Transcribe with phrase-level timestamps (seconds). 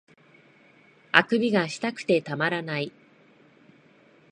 [1.11, 2.91] 欠伸がしたくてたまらない